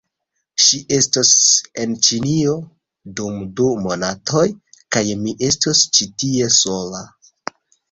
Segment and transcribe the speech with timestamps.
[0.67, 1.33] ŝi estos
[1.83, 2.55] en Ĉinio,
[3.21, 4.47] dum du monatoj,
[4.97, 7.07] kaj mi estos ĉi tie, sola.